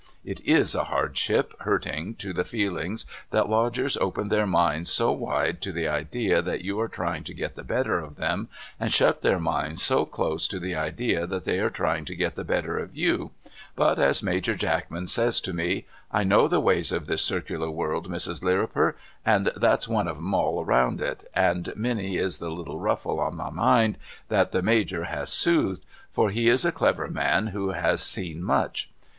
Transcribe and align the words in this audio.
It 0.25 0.41
is 0.43 0.73
a 0.73 0.85
hardship 0.85 1.53
hurting 1.61 2.15
to 2.15 2.33
the 2.33 2.43
feelings 2.43 3.05
that 3.29 3.51
Lodgers 3.51 3.97
open 3.97 4.29
their 4.29 4.47
minds 4.47 4.89
so 4.89 5.11
wide 5.11 5.61
to 5.61 5.71
the 5.71 5.87
idea 5.87 6.41
that 6.41 6.63
you 6.63 6.79
are 6.79 6.87
trying 6.87 7.23
to 7.25 7.35
get 7.35 7.53
the 7.55 7.61
better 7.63 7.99
of 7.99 8.15
them 8.15 8.49
and 8.79 8.91
shut 8.91 9.21
their 9.21 9.37
minds 9.37 9.83
so 9.83 10.05
close 10.05 10.47
to 10.47 10.59
the 10.59 10.73
idea 10.73 11.27
that 11.27 11.43
they 11.43 11.59
are 11.59 11.69
trying 11.69 12.03
to 12.05 12.15
get 12.15 12.33
the 12.33 12.43
better 12.43 12.79
of 12.79 12.95
you, 12.97 13.29
but 13.75 13.99
as 13.99 14.23
Major 14.23 14.55
Jackman 14.55 15.05
says 15.05 15.39
to 15.41 15.53
me' 15.53 15.85
I 16.11 16.23
know 16.23 16.47
the 16.47 16.59
ways 16.59 16.91
of 16.91 17.05
this 17.05 17.21
circular 17.21 17.69
world 17.69 18.09
Mrs. 18.09 18.41
Lirriper, 18.41 18.95
and 19.23 19.51
that's 19.55 19.87
one 19.87 20.07
of 20.07 20.17
'em 20.17 20.33
all 20.33 20.65
round 20.65 20.99
it' 20.99 21.29
and 21.35 21.71
many 21.75 22.15
is 22.17 22.39
the 22.39 22.49
little 22.49 22.79
ruffle 22.79 23.23
in 23.27 23.35
my 23.35 23.51
mind 23.51 23.99
that 24.29 24.51
the 24.51 24.63
Major 24.63 25.03
has 25.03 25.31
smoothed, 25.31 25.85
for 26.09 26.31
he 26.31 26.49
is 26.49 26.65
a 26.65 26.71
clever 26.71 27.07
man 27.07 27.45
who 27.49 27.69
has 27.69 28.01
seen 28.01 28.41
much. 28.41 28.89